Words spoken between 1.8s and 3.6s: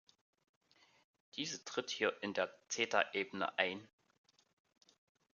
hier in die Zeta-Ebene